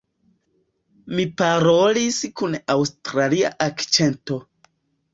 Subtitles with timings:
[1.19, 4.45] Mi parolis kun aŭstralia akĉento.